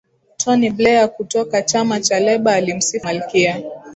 [0.37, 3.63] tony blair kutoka chama cha labour alimsifu malkia